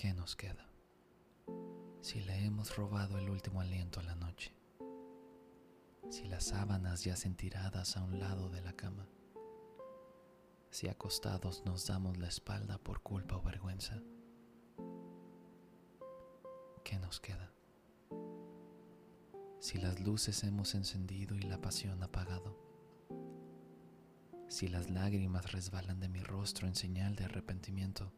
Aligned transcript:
¿Qué 0.00 0.14
nos 0.14 0.34
queda? 0.34 0.66
Si 2.00 2.22
le 2.22 2.46
hemos 2.46 2.74
robado 2.74 3.18
el 3.18 3.28
último 3.28 3.60
aliento 3.60 4.00
a 4.00 4.02
la 4.02 4.14
noche, 4.14 4.50
si 6.08 6.24
las 6.26 6.44
sábanas 6.44 7.04
yacen 7.04 7.36
tiradas 7.36 7.98
a 7.98 8.02
un 8.02 8.18
lado 8.18 8.48
de 8.48 8.62
la 8.62 8.72
cama, 8.72 9.06
si 10.70 10.88
acostados 10.88 11.66
nos 11.66 11.86
damos 11.86 12.16
la 12.16 12.28
espalda 12.28 12.78
por 12.78 13.02
culpa 13.02 13.36
o 13.36 13.42
vergüenza, 13.42 14.00
¿qué 16.82 16.98
nos 16.98 17.20
queda? 17.20 17.52
Si 19.58 19.76
las 19.76 20.00
luces 20.00 20.42
hemos 20.44 20.74
encendido 20.74 21.36
y 21.36 21.42
la 21.42 21.60
pasión 21.60 22.02
apagado, 22.02 22.56
si 24.48 24.66
las 24.68 24.88
lágrimas 24.88 25.52
resbalan 25.52 26.00
de 26.00 26.08
mi 26.08 26.22
rostro 26.22 26.66
en 26.66 26.74
señal 26.74 27.16
de 27.16 27.24
arrepentimiento, 27.24 28.14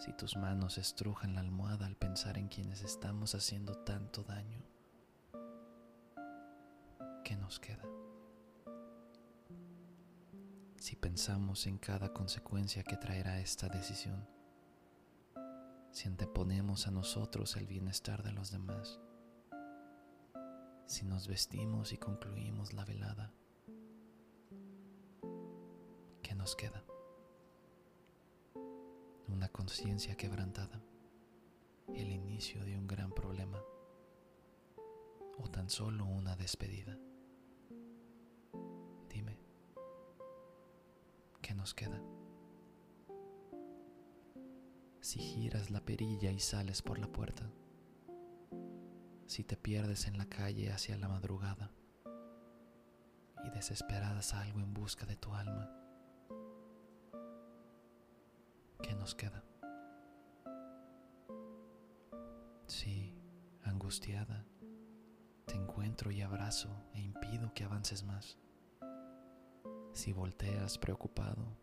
si 0.00 0.14
tus 0.14 0.34
manos 0.34 0.78
estrujan 0.78 1.34
la 1.34 1.42
almohada 1.42 1.84
al 1.84 1.94
pensar 1.94 2.38
en 2.38 2.48
quienes 2.48 2.82
estamos 2.82 3.34
haciendo 3.34 3.74
tanto 3.84 4.22
daño, 4.22 4.64
¿qué 7.22 7.36
nos 7.36 7.60
queda? 7.60 7.84
Si 10.78 10.96
pensamos 10.96 11.66
en 11.66 11.76
cada 11.76 12.14
consecuencia 12.14 12.82
que 12.82 12.96
traerá 12.96 13.40
esta 13.40 13.68
decisión, 13.68 14.26
si 15.90 16.08
anteponemos 16.08 16.86
a 16.86 16.90
nosotros 16.90 17.54
el 17.56 17.66
bienestar 17.66 18.22
de 18.22 18.32
los 18.32 18.50
demás, 18.50 18.98
si 20.86 21.04
nos 21.04 21.28
vestimos 21.28 21.92
y 21.92 21.98
concluimos 21.98 22.72
la 22.72 22.86
velada, 22.86 23.34
¿qué 26.22 26.34
nos 26.34 26.56
queda? 26.56 26.82
Una 29.32 29.48
conciencia 29.48 30.16
quebrantada, 30.16 30.82
el 31.94 32.10
inicio 32.10 32.64
de 32.64 32.76
un 32.76 32.86
gran 32.86 33.12
problema 33.12 33.62
o 35.38 35.48
tan 35.48 35.70
solo 35.70 36.04
una 36.04 36.36
despedida. 36.36 36.98
Dime, 39.08 39.38
¿qué 41.40 41.54
nos 41.54 41.74
queda? 41.74 42.02
Si 45.00 45.18
giras 45.18 45.70
la 45.70 45.80
perilla 45.80 46.30
y 46.30 46.40
sales 46.40 46.82
por 46.82 46.98
la 46.98 47.10
puerta, 47.10 47.50
si 49.26 49.44
te 49.44 49.56
pierdes 49.56 50.06
en 50.06 50.18
la 50.18 50.28
calle 50.28 50.72
hacia 50.72 50.98
la 50.98 51.08
madrugada 51.08 51.70
y 53.44 53.50
desesperada 53.50 54.22
salgo 54.22 54.60
en 54.60 54.74
busca 54.74 55.06
de 55.06 55.16
tu 55.16 55.32
alma, 55.32 55.79
nos 59.00 59.14
queda? 59.14 59.42
Si, 62.66 63.12
angustiada, 63.64 64.46
te 65.46 65.56
encuentro 65.56 66.12
y 66.12 66.20
abrazo 66.20 66.68
e 66.94 67.00
impido 67.00 67.52
que 67.54 67.64
avances 67.64 68.04
más. 68.04 68.38
Si 69.92 70.12
volteas 70.12 70.78
preocupado, 70.78 71.56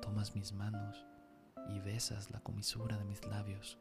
tomas 0.00 0.36
mis 0.36 0.52
manos 0.52 1.04
y 1.68 1.80
besas 1.80 2.30
la 2.30 2.40
comisura 2.40 2.96
de 2.96 3.04
mis 3.04 3.24
labios 3.26 3.80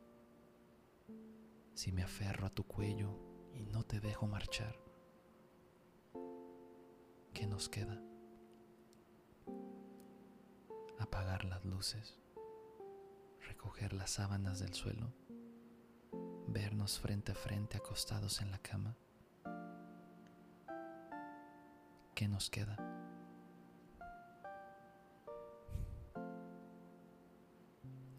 si 1.76 1.92
me 1.92 2.04
aferro 2.04 2.48
a 2.48 2.50
tu 2.50 2.64
cuello 2.66 3.20
y 3.54 3.66
no 3.66 3.84
te 3.84 4.00
dejo 4.00 4.28
marchar? 4.28 4.80
¿Qué 7.34 7.46
nos 7.46 7.68
queda? 7.68 8.02
Apagar 10.98 11.44
las 11.44 11.66
luces, 11.66 12.18
recoger 13.66 13.94
las 13.94 14.12
sábanas 14.12 14.60
del 14.60 14.76
suelo, 14.76 15.12
vernos 16.48 17.00
frente 17.00 17.32
a 17.32 17.36
frente 17.36 17.78
acostados 17.78 18.40
en 18.42 18.52
la 18.52 18.60
cama. 18.60 18.96
¿Qué 22.14 22.28
nos 22.28 22.52
queda? 22.52 22.78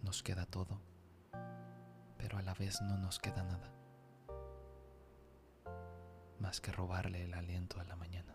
Nos 0.02 0.24
queda 0.24 0.46
todo 0.46 0.80
pero 2.18 2.38
a 2.38 2.42
la 2.42 2.54
vez 2.54 2.80
no 2.82 2.96
nos 2.96 3.20
queda 3.20 3.44
nada 3.44 3.72
más 6.40 6.60
que 6.60 6.72
robarle 6.72 7.22
el 7.22 7.34
aliento 7.34 7.78
a 7.78 7.84
la 7.84 7.94
mañana. 7.94 8.34